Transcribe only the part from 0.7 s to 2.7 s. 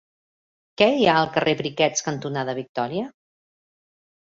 Què hi ha al carrer Briquets cantonada